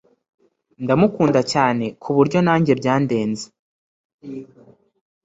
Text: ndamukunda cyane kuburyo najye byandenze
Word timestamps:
ndamukunda 0.83 1.41
cyane 1.53 1.85
kuburyo 2.01 2.37
najye 2.45 2.73
byandenze 2.79 3.45